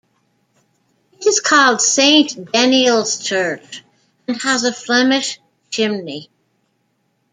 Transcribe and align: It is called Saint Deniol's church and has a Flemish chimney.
It 1.19 1.27
is 1.27 1.39
called 1.41 1.79
Saint 1.79 2.31
Deniol's 2.51 3.23
church 3.23 3.83
and 4.27 4.35
has 4.41 4.63
a 4.63 4.73
Flemish 4.73 5.39
chimney. 5.69 6.31